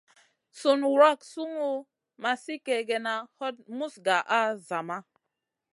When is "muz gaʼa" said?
3.77-4.27